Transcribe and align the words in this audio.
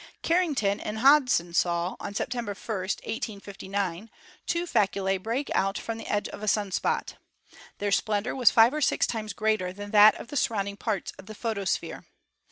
Carrington 0.23 0.79
and 0.79 0.97
Hodgson 0.97 1.53
saw, 1.53 1.95
on 1.99 2.15
Sep 2.15 2.31
tember 2.31 2.57
1, 2.57 2.57
1859, 2.75 4.09
two 4.47 4.65
faculae 4.65 5.21
break 5.21 5.51
out 5.53 5.77
from 5.77 5.99
the 5.99 6.07
edge 6.07 6.27
of 6.29 6.41
a 6.41 6.47
sun 6.47 6.71
spot. 6.71 7.17
Their 7.77 7.91
splendor 7.91 8.35
was 8.35 8.49
five 8.49 8.73
or 8.73 8.81
six 8.81 9.05
times 9.05 9.33
greater 9.33 9.71
than 9.71 9.91
that 9.91 10.15
of 10.15 10.29
the 10.29 10.37
surrounding 10.37 10.77
parts 10.77 11.13
of 11.19 11.27
the 11.27 11.35
photosphere. 11.35 12.07